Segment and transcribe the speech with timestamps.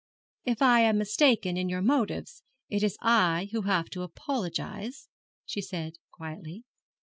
[0.45, 5.09] 'If I am mistaken in your motives it is I who have to apologize,'
[5.45, 6.63] she said, quietly.